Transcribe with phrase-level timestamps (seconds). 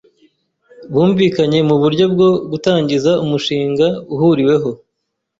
[0.93, 4.69] Bumvikanye muburyo bwo gutangiza umushinga uhuriweho.